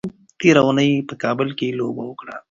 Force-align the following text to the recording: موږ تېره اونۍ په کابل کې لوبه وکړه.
موږ 0.05 0.15
تېره 0.39 0.61
اونۍ 0.65 0.91
په 1.09 1.15
کابل 1.23 1.49
کې 1.57 1.77
لوبه 1.79 2.03
وکړه. 2.05 2.35